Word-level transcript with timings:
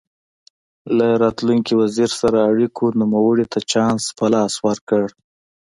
له 0.97 1.07
راتلونکي 1.23 1.73
وزیر 1.81 2.09
سره 2.21 2.37
اړیکو 2.51 2.85
نوموړي 3.01 3.45
ته 3.51 3.59
چانس 3.71 4.03
په 4.17 4.25
لاس 4.33 4.53
ورکړ. 4.67 5.03